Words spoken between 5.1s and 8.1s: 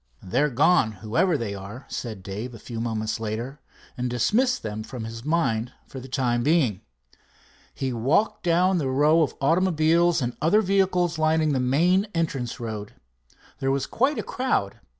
mind for the time being. He